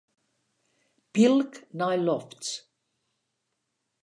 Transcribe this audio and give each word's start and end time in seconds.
Pylk 1.13 1.53
nei 1.77 1.97
lofts. 2.05 2.49